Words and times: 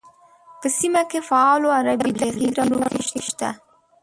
په 0.59 0.67
سیمه 0.77 1.03
کې 1.09 1.19
فعالو 1.29 1.67
عربي 1.77 2.11
تبلیغي 2.19 2.49
ډلو 2.57 2.79
کې 2.91 3.03
شته. 3.27 3.49